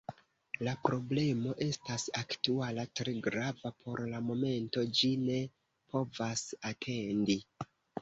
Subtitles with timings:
[0.67, 5.41] La problemo estas aktuala, tre grava por la momento, ĝi ne
[5.95, 7.43] povas atendi.